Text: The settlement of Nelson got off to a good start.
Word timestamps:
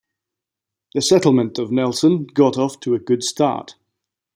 The 0.95 1.01
settlement 1.03 1.59
of 1.59 1.71
Nelson 1.71 2.25
got 2.33 2.57
off 2.57 2.79
to 2.79 2.95
a 2.95 2.99
good 2.99 3.23
start. 3.23 3.75